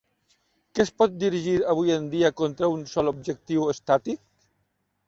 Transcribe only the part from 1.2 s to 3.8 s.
dirigir avui en dia contra un sol objectiu